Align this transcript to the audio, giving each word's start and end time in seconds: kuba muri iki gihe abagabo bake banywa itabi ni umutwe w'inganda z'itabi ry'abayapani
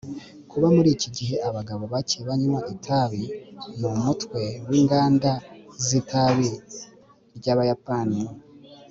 kuba 0.49 0.67
muri 0.75 0.89
iki 0.95 1.09
gihe 1.17 1.35
abagabo 1.49 1.83
bake 1.93 2.17
banywa 2.27 2.59
itabi 2.73 3.23
ni 3.77 3.85
umutwe 3.93 4.41
w'inganda 4.67 5.31
z'itabi 5.85 6.49
ry'abayapani 7.37 8.19